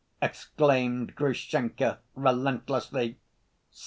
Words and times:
exclaimed 0.19 1.13
Grushenka 1.15 1.99
relentlessly. 2.15 3.19